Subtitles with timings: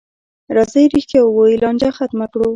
[0.55, 2.47] راځئ رښتیا ووایو، لانجه ختمه کړو.